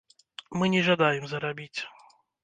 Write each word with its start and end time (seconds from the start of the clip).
Мы 0.61 0.69
не 0.75 0.79
жадаем 0.87 1.27
зарабіць! 1.33 1.79